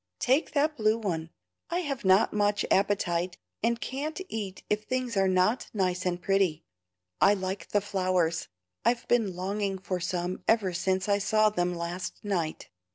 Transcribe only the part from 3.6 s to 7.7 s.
and can't eat if things are not nice and pretty. I like